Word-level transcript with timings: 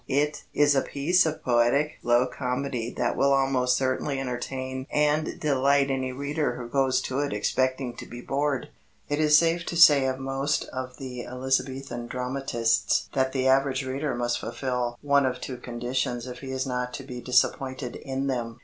It 0.09 0.45
is 0.51 0.73
a 0.73 0.81
piece 0.81 1.27
of 1.27 1.43
poetic 1.43 1.99
low 2.01 2.25
comedy 2.25 2.89
that 2.97 3.15
will 3.15 3.31
almost 3.31 3.77
certainly 3.77 4.19
entertain 4.19 4.87
and 4.91 5.39
delight 5.39 5.91
any 5.91 6.11
reader 6.11 6.55
who 6.55 6.67
goes 6.69 7.01
to 7.01 7.19
it 7.19 7.31
expecting 7.31 7.95
to 7.97 8.07
be 8.07 8.19
bored. 8.19 8.69
It 9.09 9.19
is 9.19 9.37
safe 9.37 9.63
to 9.67 9.75
say 9.75 10.05
of 10.07 10.17
most 10.17 10.63
of 10.73 10.97
the 10.97 11.25
Elizabethan 11.27 12.07
dramatists 12.07 13.09
that 13.13 13.31
the 13.31 13.47
average 13.47 13.85
reader 13.85 14.15
must 14.15 14.39
fulfil 14.39 14.97
one 15.03 15.27
of 15.27 15.39
two 15.39 15.57
conditions 15.57 16.25
if 16.25 16.39
he 16.39 16.49
is 16.49 16.65
not 16.65 16.95
to 16.95 17.03
be 17.03 17.21
disappointed 17.21 17.95
in 17.95 18.25
them. 18.25 18.59